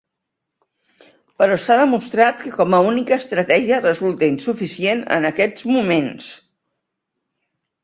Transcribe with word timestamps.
Però 1.41 1.57
s'ha 1.65 1.77
demostrat 1.81 2.39
que 2.45 2.53
com 2.55 2.77
única 2.93 3.19
estratègia 3.25 3.79
resulta 3.85 4.31
insuficient 4.33 5.07
en 5.19 5.31
aquests 5.33 5.71
moments. 5.77 6.35